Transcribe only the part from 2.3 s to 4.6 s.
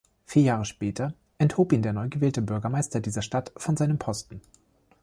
Bürgermeister dieser Stadt von seinem Posten.